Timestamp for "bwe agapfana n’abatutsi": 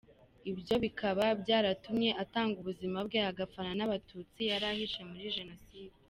3.07-4.41